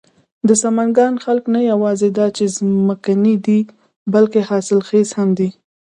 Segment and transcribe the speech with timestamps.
[0.47, 3.59] د سمنگان خلک نه یواځې دا چې ځمکني دي،
[4.13, 5.49] بلکې حاصل خيز هم دي.